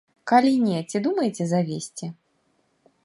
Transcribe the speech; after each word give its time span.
Калі 0.29 0.53
не, 0.61 0.79
ці 0.89 1.01
думаеце 1.07 1.47
завесці? 1.51 2.11